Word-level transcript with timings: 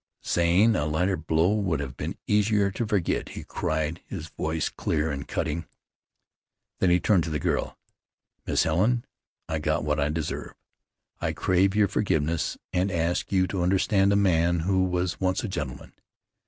"Zane, 0.25 0.75
a 0.75 0.85
lighter 0.85 1.15
blow 1.15 1.53
would 1.53 1.79
have 1.79 1.95
been 1.95 2.17
easier 2.25 2.71
to 2.71 2.87
forget," 2.87 3.29
he 3.29 3.43
cried, 3.43 4.01
his 4.07 4.29
voice 4.29 4.67
clear 4.67 5.11
and 5.11 5.27
cutting. 5.27 5.67
Then 6.79 6.89
he 6.89 6.99
turned 6.99 7.23
to 7.25 7.29
the 7.29 7.37
girl. 7.37 7.77
"Miss 8.47 8.63
Helen, 8.63 9.05
I 9.47 9.59
got 9.59 9.83
what 9.85 9.99
I 9.99 10.09
deserved. 10.09 10.55
I 11.19 11.33
crave 11.33 11.75
your 11.75 11.87
forgiveness, 11.87 12.57
and 12.73 12.89
ask 12.91 13.31
you 13.31 13.45
to 13.49 13.61
understand 13.61 14.11
a 14.11 14.15
man 14.15 14.61
who 14.61 14.85
was 14.85 15.19
once 15.19 15.43
a 15.43 15.47
gentleman. 15.47 15.93